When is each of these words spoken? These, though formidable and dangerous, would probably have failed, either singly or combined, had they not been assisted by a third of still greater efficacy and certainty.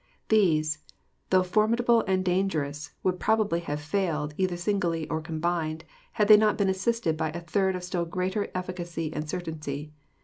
These, 0.29 0.79
though 1.29 1.43
formidable 1.43 2.01
and 2.07 2.25
dangerous, 2.25 2.89
would 3.03 3.19
probably 3.19 3.59
have 3.59 3.79
failed, 3.79 4.33
either 4.35 4.57
singly 4.57 5.07
or 5.09 5.21
combined, 5.21 5.83
had 6.13 6.27
they 6.27 6.37
not 6.37 6.57
been 6.57 6.69
assisted 6.69 7.15
by 7.15 7.29
a 7.33 7.39
third 7.41 7.75
of 7.75 7.83
still 7.83 8.05
greater 8.05 8.49
efficacy 8.55 9.13
and 9.13 9.29
certainty. 9.29 9.93